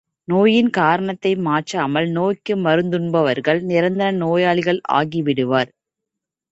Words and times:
நோயின் 0.27 0.69
காரணத்தை 0.69 1.35
மாற்றாமல் 1.39 2.07
நோய்க்கு 2.09 2.55
மருந்துண்பவர்கள், 2.57 3.61
நிரந்தர 3.65 4.09
நோயாளிகள் 4.17 4.81
ஆகிவிடுவர். 4.93 5.71